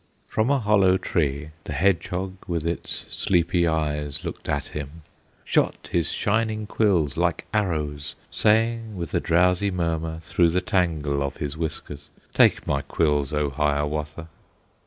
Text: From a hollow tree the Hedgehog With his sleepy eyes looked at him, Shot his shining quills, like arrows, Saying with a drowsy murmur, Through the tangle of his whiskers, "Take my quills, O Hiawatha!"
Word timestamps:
From 0.27 0.49
a 0.49 0.57
hollow 0.57 0.97
tree 0.97 1.51
the 1.65 1.73
Hedgehog 1.73 2.35
With 2.47 2.63
his 2.63 3.05
sleepy 3.07 3.67
eyes 3.67 4.23
looked 4.25 4.49
at 4.49 4.69
him, 4.69 5.03
Shot 5.45 5.89
his 5.91 6.11
shining 6.11 6.65
quills, 6.65 7.17
like 7.17 7.45
arrows, 7.53 8.15
Saying 8.31 8.97
with 8.97 9.13
a 9.13 9.19
drowsy 9.19 9.69
murmur, 9.69 10.19
Through 10.23 10.49
the 10.49 10.59
tangle 10.61 11.21
of 11.21 11.37
his 11.37 11.55
whiskers, 11.55 12.09
"Take 12.33 12.65
my 12.65 12.81
quills, 12.81 13.31
O 13.31 13.51
Hiawatha!" 13.51 14.27